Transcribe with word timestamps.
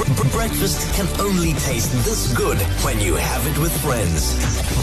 Breakfast 0.00 0.94
can 0.94 1.06
only 1.20 1.52
taste 1.52 1.92
this 2.06 2.32
good 2.32 2.56
when 2.82 2.98
you 3.00 3.16
have 3.16 3.46
it 3.46 3.58
with 3.58 3.78
friends. 3.82 4.34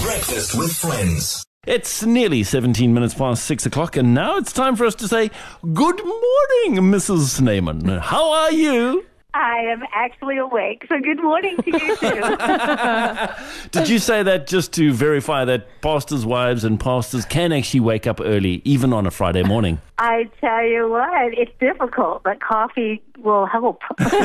Breakfast 0.03 0.55
with 0.55 0.71
friends. 0.71 1.43
It's 1.65 2.03
nearly 2.03 2.43
17 2.43 2.93
minutes 2.93 3.15
past 3.15 3.43
6 3.45 3.65
o'clock, 3.65 3.97
and 3.97 4.13
now 4.13 4.37
it's 4.37 4.53
time 4.53 4.75
for 4.75 4.85
us 4.85 4.93
to 4.95 5.07
say, 5.07 5.31
Good 5.73 6.05
morning, 6.05 6.83
Mrs. 6.91 7.29
Snyman. 7.29 7.87
How 7.97 8.31
are 8.31 8.51
you? 8.51 9.06
I 9.37 9.59
am 9.71 9.83
actually 9.93 10.37
awake. 10.37 10.83
So 10.89 10.99
good 10.99 11.21
morning 11.21 11.57
to 11.57 11.71
you 11.71 11.95
too. 11.97 13.69
Did 13.71 13.87
you 13.87 13.99
say 13.99 14.23
that 14.23 14.47
just 14.47 14.73
to 14.73 14.91
verify 14.91 15.45
that 15.45 15.67
pastors' 15.81 16.25
wives 16.25 16.63
and 16.63 16.79
pastors 16.79 17.23
can 17.23 17.51
actually 17.51 17.81
wake 17.81 18.07
up 18.07 18.19
early, 18.19 18.63
even 18.65 18.93
on 18.93 19.05
a 19.05 19.11
Friday 19.11 19.43
morning? 19.43 19.79
I 19.99 20.29
tell 20.41 20.63
you 20.65 20.89
what, 20.89 21.33
it's 21.33 21.51
difficult, 21.59 22.23
but 22.23 22.39
coffee 22.41 23.01
will 23.19 23.45
help. 23.45 23.81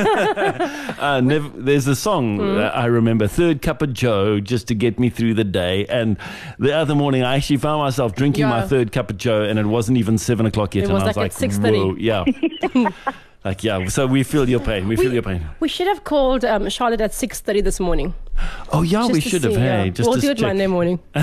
Uh, 1.03 1.21
never, 1.21 1.49
there's 1.49 1.89
a 1.89 1.97
song 1.97 2.41
uh, 2.41 2.71
I 2.75 2.87
remember, 2.87 3.27
Third 3.27 3.61
Cup 3.61 3.83
of 3.83 3.93
Joe, 3.93 4.39
just 4.39 4.69
to 4.69 4.75
get 4.75 5.01
me 5.01 5.11
through 5.11 5.35
the 5.35 5.45
day. 5.45 5.85
And 5.87 6.17
the 6.61 6.73
other 6.73 6.95
morning, 6.95 7.25
I 7.25 7.35
actually 7.37 7.57
found 7.57 7.83
myself 7.83 8.15
drinking 8.15 8.47
my 8.47 8.65
third 8.67 8.93
cup 8.93 9.11
of 9.11 9.17
Joe, 9.17 9.43
and 9.43 9.59
it 9.59 9.67
wasn't 9.67 9.99
even 9.99 10.17
7 10.17 10.47
o'clock 10.47 10.75
yet. 10.77 10.83
It 10.83 10.85
and 10.85 10.95
was 10.95 11.03
I 11.03 11.07
was 11.07 11.17
like 11.17 11.41
like, 11.41 11.43
at 11.43 11.51
6:30. 11.51 11.77
"Whoa," 11.77 12.85
Yeah. 12.85 13.13
like, 13.45 13.65
yeah, 13.65 13.87
so 13.89 14.07
we 14.07 14.23
feel 14.23 14.49
your 14.49 14.61
pain. 14.61 14.87
We 14.89 14.97
feel 14.97 15.13
your 15.13 15.23
pain. 15.23 15.47
We 15.61 15.69
should 15.69 15.87
have 15.89 16.05
called 16.05 16.45
um, 16.45 16.69
Charlotte 16.69 17.01
at 17.01 17.11
6.30 17.13 17.65
this 17.65 17.81
morning. 17.81 18.15
Oh, 18.75 18.81
yeah, 18.81 19.01
Just 19.03 19.13
we 19.13 19.21
should 19.21 19.45
have. 19.45 19.53
see, 19.53 19.59
Hey, 19.59 19.85
yeah. 19.85 19.89
just 19.91 20.09
we'll 20.09 20.17
to 20.17 20.23
do 20.23 20.31
it 20.31 20.39
check. 20.39 20.47
Monday 20.47 20.67
morning. 20.67 20.99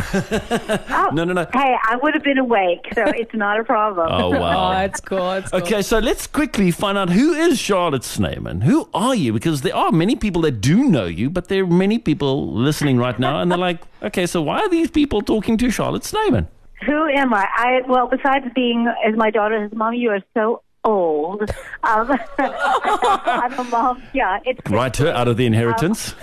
No, 1.11 1.23
no, 1.23 1.33
no. 1.33 1.45
hey, 1.51 1.75
I 1.83 1.97
would 2.01 2.13
have 2.13 2.23
been 2.23 2.37
awake, 2.37 2.85
so 2.93 3.03
it's 3.07 3.33
not 3.33 3.59
a 3.59 3.63
problem. 3.63 4.07
Oh, 4.11 4.33
Oh, 4.35 4.39
wow. 4.39 4.81
it's 4.83 4.99
cool. 5.01 5.31
It's 5.31 5.49
cool. 5.49 5.59
Okay, 5.61 5.81
so 5.81 5.97
let's 5.99 6.27
quickly 6.27 6.69
find 6.71 6.97
out 6.97 7.09
who 7.09 7.33
is 7.33 7.57
Charlotte 7.59 8.03
Snyman. 8.03 8.61
Who 8.61 8.87
are 8.93 9.15
you? 9.15 9.33
Because 9.33 9.61
there 9.61 9.75
are 9.75 9.91
many 9.91 10.15
people 10.15 10.43
that 10.43 10.61
do 10.61 10.83
know 10.83 11.05
you, 11.05 11.29
but 11.31 11.47
there 11.47 11.63
are 11.63 11.67
many 11.67 11.97
people 11.97 12.53
listening 12.53 12.97
right 12.99 13.17
now, 13.17 13.41
and 13.41 13.49
they're 13.51 13.57
like, 13.57 13.81
okay, 14.03 14.27
so 14.27 14.41
why 14.41 14.59
are 14.59 14.69
these 14.69 14.91
people 14.91 15.21
talking 15.21 15.57
to 15.57 15.71
Charlotte 15.71 16.03
Snyman? 16.05 16.47
Who 16.85 17.07
am 17.07 17.33
I? 17.33 17.47
I 17.55 17.81
well, 17.87 18.07
besides 18.07 18.45
being, 18.55 18.87
as 19.05 19.15
my 19.15 19.31
daughter 19.31 19.67
says, 19.67 19.75
"Mom, 19.77 19.93
you 19.95 20.11
are 20.11 20.21
so 20.35 20.61
old." 20.83 21.49
Um, 21.83 22.19
I'm 22.39 23.53
a 23.59 23.63
mom. 23.65 24.03
Yeah, 24.13 24.39
it's 24.45 24.59
Write 24.69 24.97
her 24.97 25.09
out 25.09 25.27
of 25.27 25.37
the 25.37 25.45
inheritance. 25.45 26.15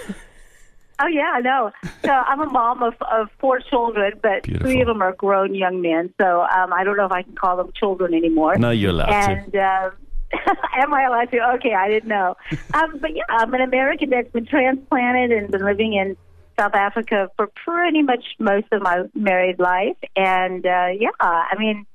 Oh 0.98 1.06
yeah, 1.08 1.32
I 1.34 1.40
know. 1.40 1.72
So 2.04 2.10
I'm 2.10 2.40
a 2.40 2.46
mom 2.46 2.82
of 2.82 2.94
of 3.02 3.28
four 3.38 3.60
children, 3.60 4.12
but 4.22 4.44
Beautiful. 4.44 4.66
three 4.70 4.80
of 4.80 4.86
them 4.86 5.02
are 5.02 5.12
grown 5.12 5.54
young 5.54 5.82
men. 5.82 6.12
So 6.18 6.42
um, 6.42 6.72
I 6.72 6.84
don't 6.84 6.96
know 6.96 7.04
if 7.04 7.12
I 7.12 7.22
can 7.22 7.34
call 7.34 7.56
them 7.56 7.70
children 7.78 8.14
anymore. 8.14 8.56
No, 8.56 8.70
you're 8.70 8.90
allowed 8.90 9.06
to. 9.06 9.12
and 9.12 9.56
um, 9.56 9.92
am 10.74 10.94
I 10.94 11.04
allowed 11.04 11.30
to? 11.32 11.50
Okay, 11.56 11.74
I 11.74 11.88
didn't 11.88 12.08
know. 12.08 12.36
Um, 12.72 12.98
but 12.98 13.14
yeah, 13.14 13.24
I'm 13.28 13.52
an 13.52 13.60
American 13.60 14.10
that's 14.10 14.30
been 14.32 14.46
transplanted 14.46 15.32
and 15.32 15.50
been 15.50 15.64
living 15.64 15.92
in 15.92 16.16
South 16.58 16.74
Africa 16.74 17.30
for 17.36 17.48
pretty 17.48 18.02
much 18.02 18.24
most 18.38 18.66
of 18.72 18.80
my 18.80 19.04
married 19.14 19.58
life. 19.58 19.96
And 20.16 20.64
uh, 20.64 20.88
yeah, 20.98 21.10
I 21.20 21.54
mean, 21.58 21.86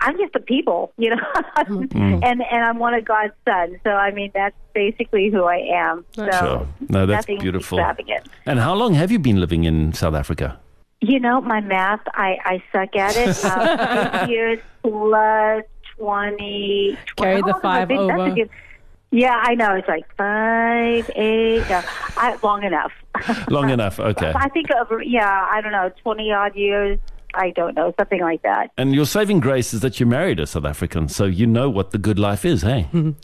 I'm 0.00 0.16
just 0.18 0.34
a 0.34 0.40
people, 0.40 0.92
you 0.98 1.10
know, 1.10 1.16
Mm. 1.68 2.22
and 2.24 2.42
and 2.42 2.64
I'm 2.64 2.78
one 2.78 2.94
of 2.94 3.04
God's 3.04 3.32
sons. 3.46 3.76
So 3.84 3.90
I 3.90 4.10
mean, 4.12 4.30
that's 4.34 4.56
basically 4.74 5.30
who 5.30 5.44
I 5.44 5.56
am. 5.74 6.04
So 6.12 6.30
Sure. 6.30 6.68
No, 6.88 7.06
that's 7.06 7.26
beautiful. 7.26 7.78
And 8.46 8.58
how 8.60 8.74
long 8.74 8.94
have 8.94 9.10
you 9.10 9.18
been 9.18 9.40
living 9.40 9.64
in 9.64 9.92
South 9.92 10.14
Africa? 10.14 10.58
You 11.00 11.20
know, 11.20 11.40
my 11.40 11.60
math, 11.60 12.00
I, 12.14 12.38
I 12.44 12.62
suck 12.72 12.96
at 12.96 13.16
it. 13.16 13.36
Um, 13.44 14.24
eight 14.24 14.30
years 14.30 14.58
plus 14.82 15.64
20. 15.98 16.98
Carry 17.16 17.42
the 17.42 17.52
how 17.52 17.58
I 17.58 17.62
five 17.62 17.88
been? 17.88 18.06
That's 18.06 18.18
a 18.18 18.22
over. 18.22 18.34
good- 18.34 18.50
yeah, 19.10 19.40
I 19.42 19.54
know. 19.54 19.74
It's 19.74 19.88
like 19.88 20.04
five, 20.16 21.10
eight, 21.16 21.64
yeah, 21.70 21.82
I, 22.18 22.36
long 22.42 22.62
enough. 22.62 22.92
Long 23.48 23.70
enough, 23.76 23.98
okay. 23.98 24.32
I 24.36 24.48
think 24.50 24.66
over, 24.70 25.02
yeah, 25.02 25.48
I 25.50 25.62
don't 25.62 25.72
know, 25.72 25.90
20 26.02 26.30
odd 26.30 26.54
years. 26.54 26.98
I 27.38 27.50
don't 27.50 27.74
know, 27.74 27.94
something 27.98 28.20
like 28.20 28.42
that. 28.42 28.70
And 28.76 28.94
your 28.94 29.06
saving 29.06 29.40
grace 29.40 29.72
is 29.72 29.80
that 29.80 30.00
you 30.00 30.06
married 30.06 30.40
a 30.40 30.46
South 30.46 30.64
African, 30.64 31.08
so 31.08 31.24
you 31.24 31.46
know 31.46 31.70
what 31.70 31.92
the 31.92 31.98
good 31.98 32.18
life 32.18 32.44
is, 32.44 32.62
hey? 32.62 32.88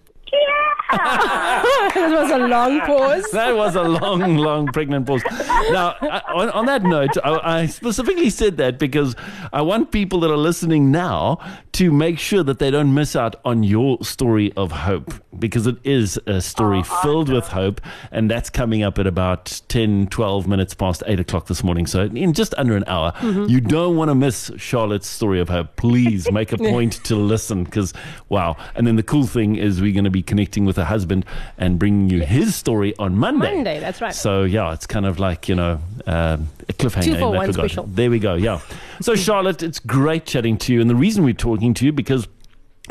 that 0.95 2.09
was 2.21 2.31
a 2.31 2.39
long 2.39 2.81
pause. 2.83 3.25
That 3.33 3.57
was 3.57 3.75
a 3.75 3.83
long, 3.83 4.37
long 4.37 4.67
pregnant 4.69 5.07
pause. 5.07 5.23
Now, 5.71 5.97
I- 6.01 6.23
on, 6.33 6.51
on 6.51 6.67
that 6.67 6.83
note, 6.85 7.17
I, 7.25 7.63
I 7.63 7.67
specifically 7.67 8.31
said 8.31 8.59
that 8.59 8.79
because 8.79 9.17
I 9.53 9.63
want 9.63 9.91
people 9.91 10.21
that 10.21 10.31
are 10.31 10.37
listening 10.37 10.93
now 10.93 11.39
to 11.75 11.91
make 11.91 12.21
sure 12.21 12.45
that 12.45 12.61
they 12.61 12.71
don't 12.71 12.95
miss 12.95 13.17
out 13.17 13.35
on 13.45 13.65
your 13.65 14.03
story 14.05 14.53
of 14.57 14.71
hope 14.71 15.13
because 15.37 15.67
it 15.67 15.77
is 15.83 16.19
a 16.27 16.41
story 16.41 16.85
filled 17.03 17.29
with 17.29 17.49
hope. 17.49 17.81
And 18.13 18.31
that's 18.31 18.49
coming 18.49 18.85
up 18.85 18.99
at 19.01 19.09
about 19.09 19.61
10, 19.69 20.07
12 20.07 20.47
minutes 20.47 20.73
past 20.73 21.03
8 21.05 21.19
o'clock 21.19 21.47
this 21.47 21.65
morning. 21.65 21.87
So, 21.87 22.03
in 22.03 22.33
just 22.33 22.55
under 22.59 22.77
an 22.77 22.85
hour, 22.87 23.13
you 23.23 23.61
don't 23.61 23.97
want 23.97 24.11
to 24.11 24.15
miss 24.15 24.53
Charlotte's 24.57 25.09
story 25.09 25.41
of 25.41 25.49
hope. 25.49 25.75
Please 25.75 26.31
make 26.31 26.53
a 26.53 26.59
point 26.71 27.05
to 27.05 27.17
listen 27.17 27.65
because, 27.65 27.93
wow. 28.29 28.57
And 28.77 28.87
then 28.87 28.95
the 28.95 29.03
cool 29.03 29.27
thing 29.27 29.57
is, 29.57 29.81
we're 29.81 29.93
going 29.93 30.05
to 30.05 30.11
be 30.11 30.23
connecting 30.23 30.65
with 30.65 30.77
her 30.77 30.85
husband 30.85 31.27
and 31.59 31.79
bringing 31.79 32.09
you 32.09 32.21
his 32.21 32.55
story 32.55 32.95
on 32.99 33.17
Monday. 33.17 33.53
Monday, 33.53 33.81
that's 33.81 34.01
right. 34.01 34.15
So 34.15 34.45
yeah, 34.45 34.73
it's 34.73 34.87
kind 34.87 35.07
of 35.07 35.19
like 35.19 35.49
you 35.49 35.57
know 35.57 35.81
um, 36.07 36.49
cliffhanger. 36.73 37.05
Two 37.05 37.19
for 37.19 37.33
one 37.33 37.53
special. 37.53 37.85
There 37.87 38.11
we 38.11 38.19
go. 38.19 38.35
Yeah. 38.35 38.61
So 39.01 39.15
Charlotte, 39.27 39.63
it's 39.63 39.79
great 39.79 40.27
chatting 40.27 40.59
to 40.59 40.73
you, 40.73 40.81
and 40.81 40.91
the 40.91 40.95
reason 40.95 41.25
we're 41.25 41.35
talking 41.35 41.75
to 41.75 41.85
you 41.85 41.93
because. 41.93 42.29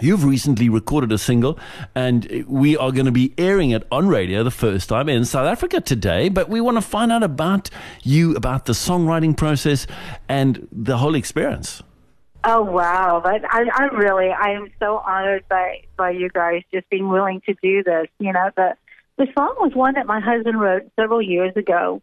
You've 0.02 0.24
recently 0.24 0.70
recorded 0.70 1.12
a 1.12 1.20
single, 1.20 1.60
and 1.94 2.46
we 2.48 2.76
are 2.76 2.92
going 2.92 3.06
to 3.06 3.12
be 3.12 3.32
airing 3.38 3.70
it 3.70 3.86
on 3.92 4.08
radio 4.08 4.44
the 4.44 4.50
first 4.50 4.90
time 4.90 5.08
in 5.08 5.24
South 5.24 5.46
Africa 5.46 5.82
today. 5.82 6.30
But 6.30 6.50
we 6.50 6.62
want 6.62 6.78
to 6.78 6.82
find 6.82 7.12
out 7.12 7.22
about 7.22 7.70
you, 8.02 8.36
about 8.36 8.66
the 8.66 8.74
songwriting 8.74 9.38
process, 9.38 9.86
and 10.28 10.68
the 10.72 10.98
whole 10.98 11.14
experience. 11.14 11.84
Oh 12.44 12.62
wow! 12.62 13.22
But 13.24 13.46
I, 13.50 13.66
I 13.72 13.84
really, 13.96 14.30
I 14.30 14.50
am 14.50 14.72
so 14.80 14.98
honored 14.98 15.48
by 15.48 15.84
by 15.96 16.10
you 16.10 16.28
guys 16.30 16.64
just 16.74 16.90
being 16.90 17.08
willing 17.08 17.42
to 17.46 17.54
do 17.62 17.84
this. 17.84 18.08
You 18.18 18.34
know, 18.34 18.50
the 18.58 18.76
the 19.18 19.28
song 19.38 19.56
was 19.60 19.74
one 19.74 19.94
that 19.94 20.08
my 20.08 20.20
husband 20.20 20.60
wrote 20.60 20.84
several 21.00 21.22
years 21.22 21.56
ago, 21.56 22.02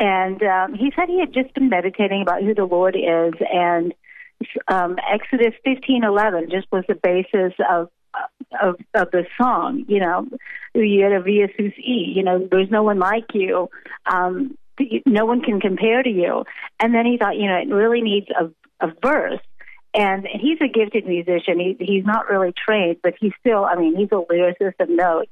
and 0.00 0.42
um, 0.42 0.74
he 0.74 0.92
said 0.94 1.08
he 1.08 1.20
had 1.20 1.32
just 1.32 1.54
been 1.54 1.68
meditating 1.68 2.22
about 2.22 2.42
who 2.42 2.54
the 2.54 2.64
Lord 2.64 2.96
is, 2.96 3.34
and 3.52 3.94
um, 4.68 4.96
Exodus 5.12 5.54
fifteen 5.64 6.04
eleven 6.04 6.48
just 6.50 6.66
was 6.70 6.84
the 6.88 6.94
basis 6.94 7.52
of 7.70 7.90
of 8.60 8.76
of 8.94 9.10
the 9.10 9.24
song. 9.40 9.84
You 9.88 10.00
know, 10.00 10.26
Uiera 10.76 11.24
via 11.24 11.48
sus 11.56 11.78
e. 11.78 12.12
You 12.14 12.22
know, 12.22 12.48
there's 12.50 12.70
no 12.70 12.82
one 12.82 12.98
like 12.98 13.34
you. 13.34 13.68
Um, 14.06 14.56
no 15.06 15.26
one 15.26 15.40
can 15.42 15.60
compare 15.60 16.02
to 16.04 16.08
you. 16.08 16.44
And 16.78 16.94
then 16.94 17.04
he 17.04 17.18
thought, 17.18 17.36
you 17.36 17.48
know, 17.48 17.56
it 17.56 17.68
really 17.68 18.00
needs 18.00 18.28
a, 18.30 18.48
a 18.86 18.92
verse. 19.02 19.40
And 19.92 20.24
he's 20.24 20.58
a 20.60 20.68
gifted 20.68 21.04
musician. 21.04 21.58
He, 21.58 21.76
he's 21.80 22.04
not 22.04 22.28
really 22.28 22.52
trained, 22.52 22.98
but 23.02 23.14
he's 23.20 23.32
still, 23.40 23.64
I 23.64 23.74
mean, 23.74 23.96
he's 23.96 24.12
a 24.12 24.22
lyricist 24.32 24.78
of 24.78 24.88
note. 24.88 25.28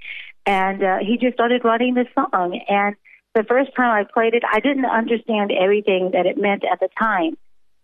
And 0.47 0.83
uh, 0.83 0.99
he 0.99 1.17
just 1.17 1.35
started 1.35 1.65
writing 1.65 1.95
this 1.95 2.09
song. 2.15 2.61
And 2.69 2.97
the 3.37 3.45
first 3.45 3.71
time 3.77 3.91
I 3.91 4.05
played 4.13 4.35
it, 4.35 4.43
I 4.51 4.61
didn't 4.61 4.87
understand 4.87 5.53
everything 5.53 6.11
that 6.15 6.27
it 6.27 6.37
meant 6.39 6.63
at 6.71 6.81
the 6.81 6.89
time. 6.99 7.37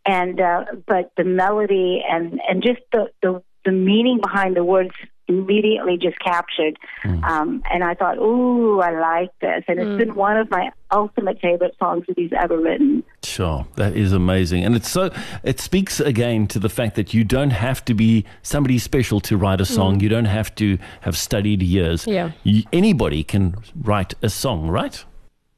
And 0.04 0.40
uh, 0.40 0.64
but 0.86 1.12
the 1.16 1.24
melody 1.24 2.02
and 2.08 2.40
and 2.48 2.62
just 2.62 2.80
the 2.92 3.10
the, 3.22 3.42
the 3.64 3.70
meaning 3.70 4.18
behind 4.20 4.56
the 4.56 4.64
words 4.64 4.90
immediately 5.28 5.96
just 5.96 6.18
captured. 6.18 6.76
Um, 7.04 7.62
and 7.72 7.84
I 7.84 7.94
thought, 7.94 8.18
ooh, 8.18 8.80
I 8.80 8.90
like 8.98 9.30
this. 9.40 9.62
And 9.68 9.78
it's 9.78 9.96
been 10.04 10.14
one 10.16 10.36
of 10.36 10.50
my 10.50 10.70
ultimate 10.90 11.40
favorite 11.40 11.74
songs 11.78 12.04
that 12.08 12.18
he's 12.18 12.32
ever 12.36 12.58
written. 12.58 13.04
Sure, 13.22 13.64
that 13.76 13.96
is 13.96 14.12
amazing, 14.12 14.64
and 14.64 14.74
it's 14.74 14.90
so. 14.90 15.10
It 15.44 15.60
speaks 15.60 16.00
again 16.00 16.48
to 16.48 16.58
the 16.58 16.68
fact 16.68 16.96
that 16.96 17.14
you 17.14 17.22
don't 17.22 17.50
have 17.52 17.84
to 17.84 17.94
be 17.94 18.24
somebody 18.42 18.78
special 18.78 19.20
to 19.20 19.36
write 19.36 19.60
a 19.60 19.64
song. 19.64 20.00
You 20.00 20.08
don't 20.08 20.24
have 20.40 20.52
to 20.56 20.76
have 21.02 21.16
studied 21.16 21.62
years. 21.62 22.06
Yeah. 22.06 22.32
You- 22.42 22.64
anybody 22.72 23.22
can 23.22 23.54
write 23.80 24.14
a 24.22 24.28
song, 24.28 24.68
right? 24.68 25.04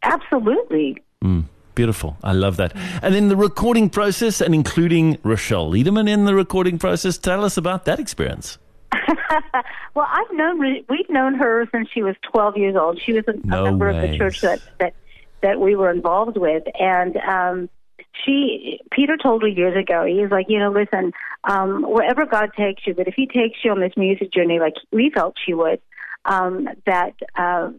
Absolutely. 0.04 1.02
Beautiful. 1.74 2.16
I 2.22 2.32
love 2.32 2.56
that. 2.58 2.72
And 3.02 3.14
then 3.14 3.28
the 3.28 3.36
recording 3.36 3.90
process, 3.90 4.40
and 4.40 4.54
including 4.54 5.18
Rochelle 5.24 5.68
Liederman 5.68 6.06
in 6.06 6.24
the 6.24 6.34
recording 6.34 6.78
process. 6.78 7.18
Tell 7.18 7.44
us 7.44 7.56
about 7.56 7.84
that 7.86 7.98
experience. 7.98 8.58
Well, 9.94 10.08
I've 10.10 10.36
known 10.36 10.58
we've 10.58 11.08
known 11.08 11.34
her 11.34 11.68
since 11.72 11.88
she 11.94 12.02
was 12.02 12.16
12 12.32 12.56
years 12.56 12.74
old. 12.74 13.00
She 13.00 13.12
was 13.12 13.22
a, 13.28 13.34
No 13.46 13.64
member 13.64 13.88
of 13.88 14.02
the 14.02 14.18
church 14.18 14.40
that 14.40 14.60
that 14.78 14.94
that 15.40 15.60
we 15.60 15.76
were 15.76 15.88
involved 15.88 16.36
with, 16.36 16.64
and 16.78 17.16
um, 17.18 17.70
she 18.24 18.80
Peter 18.90 19.16
told 19.16 19.42
her 19.42 19.48
years 19.48 19.76
ago. 19.76 20.04
He 20.04 20.20
was 20.20 20.32
like, 20.32 20.46
you 20.48 20.58
know, 20.58 20.72
listen, 20.72 21.12
um, 21.44 21.82
wherever 21.82 22.26
God 22.26 22.50
takes 22.56 22.84
you, 22.88 22.94
but 22.94 23.06
if 23.06 23.14
He 23.14 23.28
takes 23.28 23.58
you 23.64 23.70
on 23.70 23.78
this 23.78 23.92
music 23.96 24.32
journey, 24.32 24.58
like 24.58 24.74
we 24.90 25.10
felt 25.10 25.36
she 25.44 25.54
would, 25.54 25.80
um, 26.24 26.68
that. 26.86 27.14
Uh, 27.36 27.70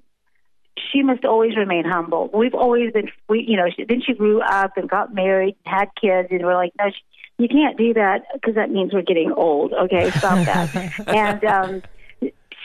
she 0.92 1.02
must 1.04 1.26
always 1.26 1.56
remain 1.56 1.86
humble. 1.86 2.30
We've 2.34 2.54
always 2.54 2.92
been, 2.92 3.10
we, 3.30 3.46
you 3.48 3.58
know, 3.58 3.68
she, 3.76 3.86
then 3.86 4.02
she 4.06 4.14
grew 4.14 4.42
up 4.42 4.78
and 4.78 4.90
got 4.90 5.14
married, 5.14 5.56
and 5.66 5.76
had 5.76 5.90
kids, 6.00 6.30
and 6.32 6.44
we're 6.44 6.56
like, 6.56 6.74
no, 6.78 6.90
she, 6.90 7.44
you 7.44 7.48
can't 7.48 7.78
do 7.78 7.94
that 7.94 8.26
because 8.34 8.56
that 8.56 8.70
means 8.70 8.94
we're 8.94 9.02
getting 9.02 9.32
old. 9.32 9.74
Okay, 9.74 10.10
stop 10.12 10.46
that. 10.46 11.08
and 11.08 11.44
um, 11.46 11.82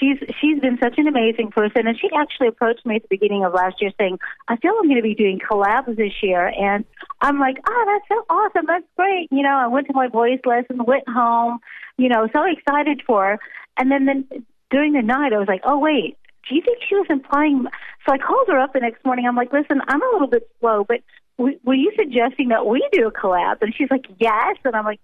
she's 0.01 0.19
she's 0.41 0.61
been 0.61 0.79
such 0.81 0.95
an 0.97 1.07
amazing 1.07 1.51
person, 1.51 1.87
and 1.87 1.99
she 1.99 2.09
actually 2.17 2.49
approached 2.49 2.85
me 2.87 2.97
at 2.97 3.03
the 3.03 3.09
beginning 3.09 3.45
of 3.45 3.53
last 3.53 3.81
year 3.81 3.91
saying, 3.99 4.19
"I 4.49 4.57
feel 4.57 4.73
I'm 4.79 4.89
going 4.89 4.97
to 4.97 5.03
be 5.03 5.15
doing 5.15 5.39
collabs 5.39 5.97
this 5.97 6.13
year," 6.23 6.53
and 6.57 6.85
I'm 7.21 7.39
like, 7.39 7.59
"Oh, 7.67 7.85
that's 7.87 8.09
so 8.09 8.25
awesome! 8.35 8.67
That's 8.67 8.87
great!" 8.97 9.29
You 9.31 9.43
know, 9.43 9.57
I 9.57 9.67
went 9.67 9.87
to 9.89 9.93
my 9.93 10.09
voice 10.09 10.41
lesson, 10.45 10.85
went 10.85 11.09
home, 11.09 11.59
you 11.97 12.09
know, 12.09 12.29
so 12.33 12.45
excited 12.45 13.03
for 13.07 13.25
her, 13.25 13.39
and 13.77 13.91
then 13.91 14.07
then 14.07 14.25
during 14.71 14.93
the 14.93 15.03
night, 15.03 15.33
I 15.33 15.39
was 15.39 15.49
like, 15.49 15.63
"Oh 15.65 15.79
wait." 15.79 16.17
Do 16.49 16.55
you 16.55 16.63
think 16.63 16.79
she 16.89 16.95
was 16.95 17.07
implying? 17.11 17.67
So 18.07 18.13
I 18.13 18.19
called 18.19 18.49
her 18.49 18.59
up 18.59 18.73
the 18.73 18.81
next 18.81 19.05
morning. 19.05 19.27
I'm 19.27 19.37
like, 19.37 19.53
listen, 19.53 19.81
I'm 19.89 20.03
a 20.03 20.11
little 20.13 20.27
bit 20.29 20.49
slow, 20.61 20.85
but 20.85 21.01
w- 21.39 21.59
were 21.65 21.75
you 21.75 21.93
suggesting 21.97 22.49
that 22.49 22.67
we 22.67 22.87
do 22.93 23.07
a 23.07 23.13
collab? 23.13 23.63
And 23.63 23.75
she's 23.75 23.91
like, 23.91 24.07
yes. 24.19 24.57
And 24.65 24.75
I'm 24.75 24.85
like, 24.85 25.01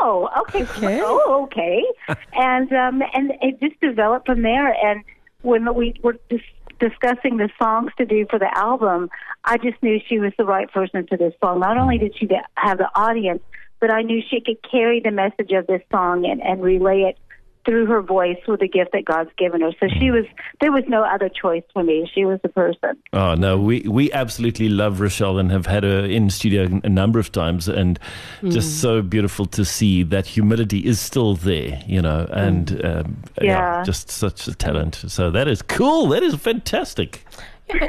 oh, 0.00 0.28
okay, 0.42 0.62
Okay. 0.64 1.00
oh, 1.02 1.44
okay. 1.44 1.82
and 2.34 2.72
um, 2.72 3.02
and 3.14 3.32
it 3.40 3.60
just 3.60 3.80
developed 3.80 4.26
from 4.26 4.42
there. 4.42 4.72
And 4.84 5.02
when 5.42 5.72
we 5.74 5.94
were 6.02 6.16
dis- 6.28 6.40
discussing 6.80 7.36
the 7.36 7.48
songs 7.62 7.92
to 7.98 8.04
do 8.04 8.26
for 8.28 8.38
the 8.38 8.50
album, 8.58 9.10
I 9.44 9.56
just 9.58 9.82
knew 9.82 10.00
she 10.06 10.18
was 10.18 10.32
the 10.38 10.44
right 10.44 10.70
person 10.70 11.06
for 11.06 11.16
this 11.16 11.34
song. 11.42 11.60
Not 11.60 11.78
only 11.78 11.98
did 11.98 12.16
she 12.18 12.28
have 12.56 12.78
the 12.78 12.90
audience, 12.94 13.42
but 13.80 13.90
I 13.92 14.02
knew 14.02 14.22
she 14.28 14.40
could 14.40 14.58
carry 14.68 15.00
the 15.00 15.10
message 15.10 15.52
of 15.52 15.66
this 15.66 15.82
song 15.90 16.26
and, 16.26 16.42
and 16.42 16.62
relay 16.62 17.02
it 17.02 17.18
through 17.64 17.86
her 17.86 18.00
voice 18.00 18.38
with 18.48 18.60
the 18.60 18.68
gift 18.68 18.92
that 18.92 19.04
God's 19.04 19.30
given 19.36 19.60
her. 19.60 19.70
So 19.80 19.88
she 19.88 20.08
hmm. 20.08 20.14
was 20.14 20.24
there 20.60 20.72
was 20.72 20.84
no 20.88 21.02
other 21.02 21.28
choice 21.28 21.62
for 21.72 21.82
me. 21.82 22.10
She 22.12 22.24
was 22.24 22.40
the 22.42 22.48
person. 22.48 22.96
Oh 23.12 23.34
no, 23.34 23.58
we 23.58 23.80
we 23.82 24.12
absolutely 24.12 24.68
love 24.68 25.00
Rochelle 25.00 25.38
and 25.38 25.50
have 25.50 25.66
had 25.66 25.84
her 25.84 26.04
in 26.04 26.30
studio 26.30 26.80
a 26.82 26.88
number 26.88 27.18
of 27.18 27.32
times, 27.32 27.68
and 27.68 27.98
hmm. 28.40 28.50
just 28.50 28.80
so 28.80 29.02
beautiful 29.02 29.46
to 29.46 29.64
see 29.64 30.02
that 30.04 30.26
humility 30.26 30.78
is 30.86 31.00
still 31.00 31.34
there, 31.34 31.82
you 31.86 32.02
know, 32.02 32.26
hmm. 32.26 32.38
and 32.38 32.84
um, 32.84 33.16
yeah. 33.40 33.50
Yeah. 33.50 33.82
just 33.84 34.10
such 34.10 34.48
a 34.48 34.54
talent. 34.54 34.94
So 35.08 35.30
that 35.30 35.48
is 35.48 35.62
cool. 35.62 36.08
That 36.08 36.22
is 36.22 36.34
fantastic. 36.34 37.24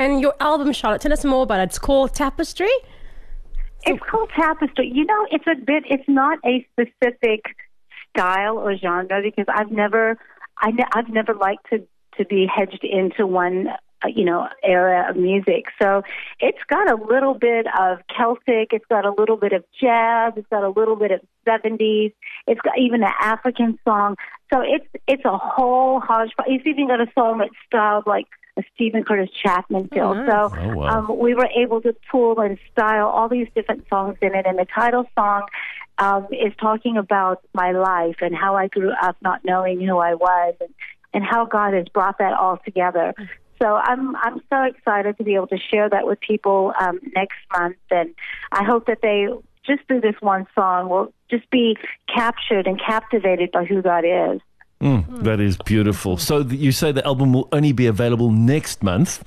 And 0.00 0.22
your 0.22 0.34
album, 0.40 0.72
Charlotte, 0.72 1.02
tell 1.02 1.12
us 1.12 1.26
more 1.26 1.42
about 1.42 1.60
it. 1.60 1.64
It's 1.64 1.78
called 1.78 2.14
Tapestry. 2.14 2.72
It's 3.84 4.02
called 4.10 4.30
tapestry. 4.34 4.90
You 4.90 5.04
know, 5.04 5.26
it's 5.30 5.46
a 5.46 5.54
bit. 5.54 5.84
It's 5.90 6.08
not 6.08 6.38
a 6.42 6.66
specific 6.72 7.44
style 8.10 8.58
or 8.58 8.76
genre 8.76 9.20
because 9.22 9.46
I've 9.48 9.70
never, 9.70 10.18
I 10.58 10.70
ne- 10.70 10.88
I've 10.94 11.08
never 11.08 11.34
liked 11.34 11.66
to 11.70 11.86
to 12.18 12.24
be 12.24 12.46
hedged 12.46 12.84
into 12.84 13.26
one, 13.26 13.68
uh, 14.04 14.08
you 14.14 14.24
know, 14.24 14.48
era 14.62 15.08
of 15.08 15.16
music. 15.16 15.66
So 15.80 16.02
it's 16.38 16.58
got 16.68 16.90
a 16.90 16.96
little 17.02 17.34
bit 17.34 17.66
of 17.78 17.98
Celtic. 18.14 18.72
It's 18.72 18.84
got 18.90 19.06
a 19.06 19.12
little 19.12 19.36
bit 19.36 19.52
of 19.52 19.64
jazz. 19.80 20.32
It's 20.36 20.48
got 20.48 20.64
a 20.64 20.70
little 20.70 20.96
bit 20.96 21.12
of 21.12 21.20
seventies. 21.44 22.12
It's 22.46 22.60
got 22.60 22.78
even 22.78 23.02
an 23.02 23.12
African 23.20 23.78
song. 23.86 24.16
So 24.52 24.60
it's 24.60 24.86
it's 25.06 25.24
a 25.24 25.38
whole 25.38 26.00
hodgepodge. 26.00 26.46
It's 26.48 26.66
even 26.66 26.88
got 26.88 27.00
a 27.00 27.06
song 27.14 27.38
that's 27.38 27.54
styled 27.66 28.06
like 28.06 28.26
a 28.60 28.64
Steven 28.74 29.04
Curtis 29.04 29.30
Chapman 29.42 29.88
feel. 29.88 30.14
nice. 30.14 30.28
So 30.30 30.52
Oh, 30.58 30.76
wow. 30.76 30.88
um, 31.10 31.18
we 31.18 31.34
were 31.34 31.48
able 31.56 31.80
to 31.82 31.94
pull 32.10 32.40
and 32.40 32.58
style 32.72 33.08
all 33.08 33.28
these 33.28 33.48
different 33.54 33.86
songs 33.88 34.16
in 34.22 34.34
it. 34.34 34.46
And 34.46 34.58
the 34.58 34.66
title 34.74 35.04
song 35.18 35.42
um, 35.98 36.26
is 36.30 36.52
talking 36.60 36.96
about 36.96 37.42
my 37.54 37.72
life 37.72 38.16
and 38.20 38.34
how 38.34 38.56
I 38.56 38.68
grew 38.68 38.92
up 39.02 39.16
not 39.22 39.44
knowing 39.44 39.80
who 39.80 39.98
I 39.98 40.14
was 40.14 40.54
and, 40.60 40.72
and 41.12 41.24
how 41.24 41.44
God 41.44 41.74
has 41.74 41.86
brought 41.88 42.18
that 42.18 42.32
all 42.34 42.58
together. 42.64 43.14
So 43.60 43.74
I'm 43.74 44.16
I'm 44.16 44.40
so 44.48 44.62
excited 44.62 45.18
to 45.18 45.24
be 45.24 45.34
able 45.34 45.48
to 45.48 45.58
share 45.58 45.88
that 45.90 46.06
with 46.06 46.18
people 46.20 46.72
um, 46.80 46.98
next 47.14 47.36
month, 47.52 47.76
and 47.90 48.14
I 48.52 48.64
hope 48.64 48.86
that 48.86 49.00
they 49.02 49.26
just 49.66 49.86
through 49.86 50.00
this 50.00 50.14
one 50.20 50.46
song 50.54 50.88
will 50.88 51.12
just 51.30 51.48
be 51.50 51.76
captured 52.08 52.66
and 52.66 52.80
captivated 52.80 53.52
by 53.52 53.64
who 53.66 53.82
God 53.82 54.04
is. 54.06 54.40
Mm, 54.80 55.22
that 55.24 55.40
is 55.40 55.56
beautiful. 55.58 56.16
So 56.16 56.42
th- 56.42 56.58
you 56.58 56.72
say 56.72 56.90
the 56.92 57.04
album 57.06 57.32
will 57.32 57.48
only 57.52 57.72
be 57.72 57.86
available 57.86 58.30
next 58.30 58.82
month. 58.82 59.22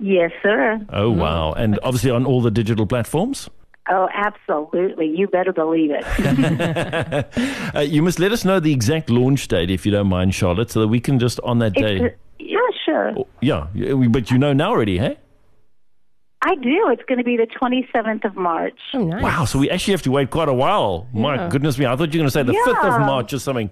Yes, 0.00 0.30
sir. 0.42 0.80
Oh 0.90 1.10
wow! 1.10 1.52
And 1.52 1.78
obviously 1.82 2.10
on 2.10 2.24
all 2.24 2.40
the 2.40 2.50
digital 2.50 2.86
platforms. 2.86 3.50
Oh, 3.90 4.08
absolutely. 4.12 5.06
You 5.16 5.28
better 5.28 5.52
believe 5.52 5.90
it. 5.92 7.26
Uh, 7.74 7.80
you 7.80 8.02
must 8.02 8.18
let 8.18 8.32
us 8.32 8.44
know 8.44 8.60
the 8.60 8.72
exact 8.72 9.10
launch 9.10 9.46
date 9.48 9.70
if 9.70 9.84
you 9.84 9.92
don't 9.92 10.08
mind, 10.08 10.34
Charlotte, 10.34 10.70
so 10.70 10.80
that 10.80 10.88
we 10.88 11.00
can 11.00 11.18
just 11.18 11.38
on 11.40 11.58
that 11.58 11.74
day. 11.74 12.00
It's, 12.00 12.16
yeah, 12.38 12.58
sure. 12.84 13.12
Yeah, 13.40 13.66
yeah, 13.74 13.92
but 14.08 14.30
you 14.30 14.38
know 14.38 14.52
now 14.52 14.70
already, 14.70 14.98
hey? 14.98 15.18
I 16.40 16.54
do. 16.54 16.88
It's 16.90 17.02
going 17.08 17.18
to 17.18 17.24
be 17.24 17.36
the 17.36 17.46
27th 17.48 18.24
of 18.24 18.36
March. 18.36 18.78
Oh, 18.94 19.04
nice. 19.04 19.22
Wow, 19.22 19.44
so 19.44 19.58
we 19.58 19.68
actually 19.70 19.92
have 19.92 20.02
to 20.02 20.12
wait 20.12 20.30
quite 20.30 20.48
a 20.48 20.54
while. 20.54 21.08
My 21.12 21.48
goodness 21.48 21.78
me, 21.78 21.86
I 21.86 21.96
thought 21.96 22.14
you 22.14 22.20
were 22.20 22.22
going 22.22 22.26
to 22.26 22.30
say 22.30 22.42
the 22.44 22.52
5th 22.52 22.94
of 22.94 23.00
March 23.00 23.32
or 23.32 23.40
something. 23.40 23.70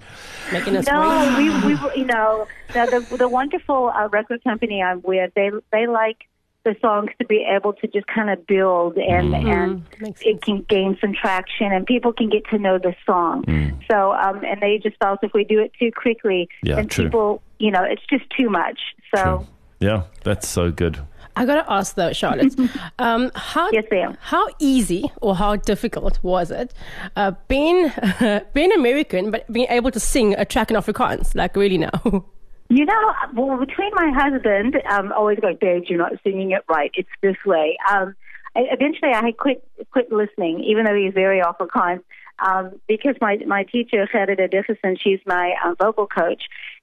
Making 0.53 0.77
us 0.79 0.87
No, 0.87 1.35
we, 1.39 1.75
we, 1.75 2.01
you 2.01 2.07
know, 2.07 2.47
the, 2.73 3.05
the, 3.11 3.17
the 3.19 3.29
wonderful 3.29 3.93
uh, 3.95 4.09
record 4.09 4.43
company 4.43 4.83
I'm 4.83 5.01
with, 5.03 5.33
they, 5.37 5.51
they 5.71 5.87
like 5.87 6.27
the 6.65 6.75
songs 6.81 7.11
to 7.21 7.25
be 7.27 7.47
able 7.49 7.73
to 7.75 7.87
just 7.87 8.09
kind 8.09 8.29
of 8.31 8.45
build 8.49 8.97
and, 8.97 9.33
and 9.33 9.85
Makes 10.01 10.23
it 10.25 10.43
can 10.43 10.63
gain 10.69 10.99
some 11.01 11.15
traction 11.15 11.71
and 11.73 11.87
people 11.87 12.13
can 12.13 12.29
get 12.29 12.45
to 12.51 12.59
know 12.59 12.79
the 12.79 12.97
song. 13.07 13.45
So, 13.89 14.13
um, 14.13 14.45
and 14.45 14.61
they 14.61 14.79
just 14.83 14.97
felt 14.99 15.21
if 15.23 15.33
we 15.33 15.45
do 15.45 15.61
it 15.61 15.71
too 15.79 15.93
quickly, 15.97 16.49
Yeah, 16.65 16.75
then 16.77 16.89
true. 16.89 17.05
people, 17.05 17.43
you 17.61 17.71
know, 17.71 17.85
it's 17.85 18.03
just 18.11 18.25
too 18.37 18.51
much. 18.51 18.81
So, 19.15 19.47
Yeah, 19.79 20.03
that's 20.25 20.49
so 20.49 20.73
good. 20.73 20.99
I 21.37 21.45
gotta 21.45 21.71
ask 21.71 21.95
though, 21.97 22.13
Charlotte, 22.13 22.55
um, 22.99 23.31
how 23.35 23.71
Yes, 23.71 23.85
ma'am. 23.91 24.17
how 24.21 24.47
easy 24.59 25.05
or 25.21 25.37
how 25.37 25.57
difficult 25.57 26.19
was 26.23 26.51
it 26.51 26.73
uh, 27.15 27.33
being 27.49 27.93
being 28.55 28.73
American 28.73 29.31
but 29.31 29.51
being 29.53 29.67
able 29.71 29.91
to 29.91 30.01
sing 30.01 30.35
a 30.35 30.45
track 30.45 30.71
in 30.71 30.77
Afrikaans 30.77 31.35
like 31.35 31.55
really 31.57 31.79
now? 31.79 32.01
You 32.69 32.85
know, 32.85 33.13
well, 33.33 33.59
between 33.65 33.93
my 33.95 34.11
husband, 34.13 34.75
um, 34.91 35.13
always 35.13 35.39
going, 35.39 35.57
babe, 35.61 35.85
you're 35.87 35.99
not 36.01 36.15
singing 36.25 36.51
it 36.51 36.65
right. 36.69 36.91
It's 36.95 37.09
this 37.23 37.37
way. 37.47 37.77
Um, 37.89 38.17
I, 38.57 38.63
eventually, 38.73 39.13
I 39.13 39.25
had 39.25 39.37
quit 39.37 39.63
quit 39.93 40.11
listening, 40.11 40.65
even 40.65 40.85
though 40.85 40.97
he's 40.97 41.15
very 41.15 41.41
Afrikaans, 41.41 42.03
um, 42.45 42.73
because 42.89 43.15
my 43.21 43.37
my 43.47 43.63
teacher, 43.63 44.09
Gerda 44.13 44.49
Dickerson, 44.49 44.97
she's 45.01 45.21
my 45.27 45.55
uh, 45.65 45.75
vocal 45.81 46.09
coach, 46.09 46.43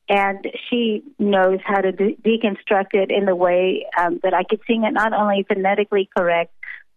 and 0.09 0.45
she 0.69 1.03
knows 1.17 1.59
how 1.63 1.81
to 1.81 1.91
de- 1.91 2.17
deconstruct 2.23 2.94
it 2.94 3.11
in 3.11 3.25
the 3.25 3.35
way 3.35 3.85
um, 3.97 4.19
that 4.23 4.33
I 4.33 4.44
could 4.44 4.59
sing 4.67 4.83
it 4.83 4.91
not 4.91 5.13
only 5.13 5.45
phonetically 5.47 6.09
correct, 6.15 6.53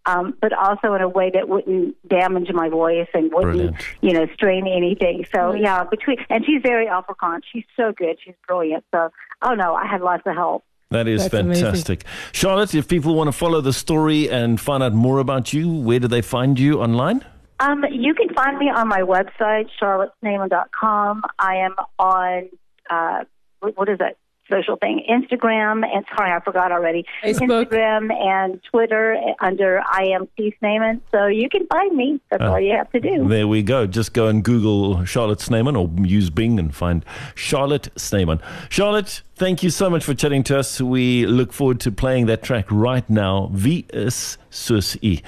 um, 0.06 0.34
but 0.40 0.52
also 0.52 0.94
in 0.94 1.02
a 1.02 1.08
way 1.08 1.30
that 1.34 1.48
wouldn't 1.48 1.96
damage 2.08 2.48
my 2.52 2.68
voice 2.68 3.08
and 3.12 3.32
wouldn't, 3.32 3.54
Brilliant. 3.56 3.76
you 4.00 4.12
know, 4.12 4.26
strain 4.34 4.66
anything. 4.66 5.24
So 5.34 5.54
yeah, 5.54 5.84
between 5.84 6.18
and 6.30 6.44
she's 6.44 6.62
very 6.62 6.86
Afrikaans. 6.86 7.40
She's 7.52 7.64
so 7.76 7.92
good. 7.96 8.16
She's 8.24 8.34
brilliant. 8.46 8.84
So 8.94 9.10
oh 9.42 9.54
no, 9.54 9.74
I 9.74 9.86
had 9.86 10.00
lots 10.00 10.22
of 10.26 10.34
help. 10.34 10.64
That 10.90 11.08
is 11.08 11.22
That's 11.22 11.34
amazing. 11.34 11.64
fantastic. 11.64 12.04
Charlotte, 12.32 12.74
if 12.74 12.86
people 12.86 13.16
want 13.16 13.26
to 13.28 13.32
follow 13.32 13.60
the 13.60 13.72
story 13.72 14.30
and 14.30 14.60
find 14.60 14.82
out 14.82 14.92
more 14.92 15.18
about 15.18 15.52
you, 15.52 15.68
where 15.68 15.98
do 15.98 16.06
they 16.06 16.22
find 16.22 16.58
you 16.60 16.80
online? 16.80 17.24
Um, 17.58 17.84
you 17.90 18.14
can 18.14 18.28
find 18.34 18.58
me 18.58 18.70
on 18.70 18.86
my 18.86 19.00
website, 19.00 19.68
charlottesnyman.com. 19.82 21.22
I 21.38 21.56
am 21.56 21.74
on 21.98 22.48
uh, 22.90 23.24
what 23.60 23.76
what 23.76 23.88
is 23.88 23.98
that 23.98 24.16
social 24.50 24.76
thing? 24.76 25.04
Instagram 25.10 25.84
and 25.84 26.04
sorry, 26.16 26.32
I 26.32 26.40
forgot 26.40 26.72
already. 26.72 27.04
Facebook. 27.22 27.66
Instagram 27.66 28.12
and 28.14 28.60
Twitter 28.70 29.16
under 29.40 29.80
I 29.80 30.04
am 30.14 30.28
T 30.36 30.54
Snyman. 30.58 31.02
So 31.10 31.26
you 31.26 31.48
can 31.48 31.66
find 31.66 31.96
me. 31.96 32.20
That's 32.30 32.42
all 32.42 32.60
you 32.60 32.72
have 32.76 32.90
to 32.92 33.00
do. 33.00 33.28
There 33.28 33.48
we 33.48 33.62
go. 33.62 33.86
Just 33.86 34.12
go 34.12 34.28
and 34.28 34.44
Google 34.44 35.04
Charlotte 35.04 35.40
Snyman 35.40 35.76
or 35.76 35.90
use 36.02 36.30
Bing 36.30 36.58
and 36.58 36.74
find 36.74 37.04
Charlotte 37.34 37.88
Snyman. 37.96 38.40
Charlotte, 38.68 39.22
thank 39.34 39.62
you 39.62 39.70
so 39.70 39.90
much 39.90 40.04
for 40.04 40.14
chatting 40.14 40.42
to 40.44 40.58
us. 40.58 40.80
We 40.80 41.26
look 41.26 41.52
forward 41.52 41.80
to 41.80 41.92
playing 41.92 42.26
that 42.26 42.42
track 42.42 42.66
right 42.70 43.08
now. 43.10 43.50
Wie 43.52 43.84
is 43.92 44.38
soos 44.50 44.96
u? 45.02 45.18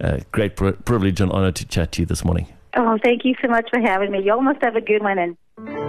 Uh, 0.00 0.20
great 0.32 0.56
pri- 0.56 0.72
privilege 0.72 1.20
and 1.20 1.30
honor 1.32 1.52
to 1.52 1.66
chat 1.66 1.92
to 1.92 2.02
you 2.02 2.06
this 2.06 2.24
morning. 2.24 2.46
Oh, 2.76 2.98
thank 3.02 3.24
you 3.24 3.34
so 3.42 3.48
much 3.48 3.68
for 3.68 3.80
having 3.80 4.12
me. 4.12 4.22
You 4.22 4.32
all 4.32 4.40
must 4.42 4.62
have 4.62 4.76
a 4.76 4.80
good 4.80 5.02
one, 5.02 5.18
and 5.18 5.36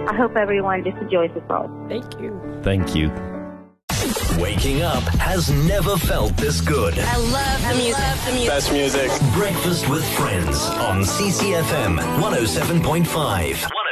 I 0.08 0.14
hope 0.14 0.36
everyone 0.36 0.84
just 0.84 0.96
enjoys 0.98 1.30
the 1.34 1.42
song. 1.48 1.86
Thank 1.88 2.20
you. 2.20 2.40
Thank 2.62 2.94
you. 2.94 3.10
Waking 4.38 4.82
up 4.82 5.02
has 5.20 5.50
never 5.50 5.96
felt 5.96 6.36
this 6.36 6.60
good. 6.60 6.98
I 6.98 7.16
love 7.16 7.62
the 7.68 7.74
music. 7.82 8.24
the 8.26 8.32
music. 8.32 8.48
Best 8.48 8.72
music. 8.72 9.10
Breakfast 9.34 9.88
with 9.88 10.04
friends 10.14 10.64
on 10.90 11.02
CCFM 11.02 11.98
107.5. 12.20 13.91